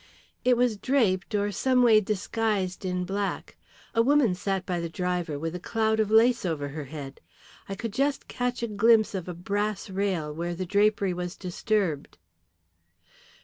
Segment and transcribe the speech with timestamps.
[0.43, 3.55] "It was draped or some way disguised in black.
[3.93, 7.21] A woman sat by the driver, with a cloud of lace over her head.
[7.69, 12.17] I could just catch a glimpse of a brass rail where the drapery was disturbed."